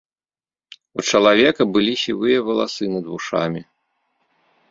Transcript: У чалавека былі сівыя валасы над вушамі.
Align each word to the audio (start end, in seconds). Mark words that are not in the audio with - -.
У 1.01 1.05
чалавека 1.09 1.61
былі 1.75 1.93
сівыя 2.03 2.39
валасы 2.47 2.85
над 2.93 3.05
вушамі. 3.13 3.61